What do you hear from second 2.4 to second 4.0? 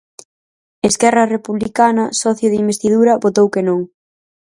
de investidura, votou que non.